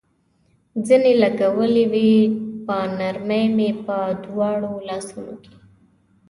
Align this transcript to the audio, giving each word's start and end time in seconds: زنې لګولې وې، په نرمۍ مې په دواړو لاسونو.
زنې 0.87 1.13
لګولې 1.21 1.85
وې، 1.91 2.11
په 2.65 2.75
نرمۍ 2.97 3.45
مې 3.55 3.69
په 3.85 3.97
دواړو 4.25 4.71
لاسونو. 4.87 5.35